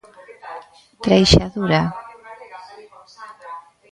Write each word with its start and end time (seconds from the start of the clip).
Treixadura. 1.05 1.81